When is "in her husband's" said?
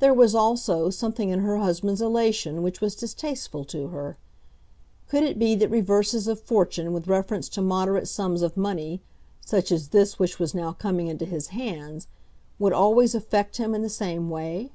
1.30-2.02